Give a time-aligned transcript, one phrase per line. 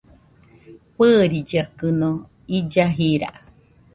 [0.95, 2.09] Fɨɨrillakɨno
[2.57, 3.29] illa jira